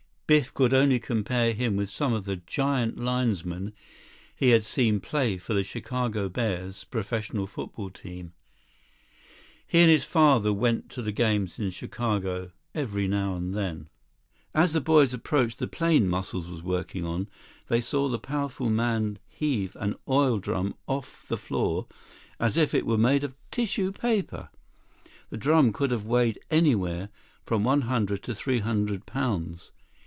[0.27, 3.73] Biff could only compare him with some of the giant linesmen
[4.33, 8.31] he had seen play for the Chicago Bears professional football team.
[9.67, 13.89] He and his father went to the games in Chicago every now and then.
[14.53, 17.27] 58 As the boys approached the plane Muscles was working on,
[17.67, 21.87] they saw the powerful man heave an oil drum off the floor
[22.39, 24.47] as if it were made of tissue paper.
[25.29, 27.09] The drum could have weighed anywhere
[27.45, 29.73] from one hundred to three hundred pounds.